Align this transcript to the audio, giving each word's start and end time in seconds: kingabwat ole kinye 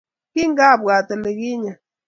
kingabwat 0.33 1.07
ole 1.15 1.31
kinye 1.39 1.73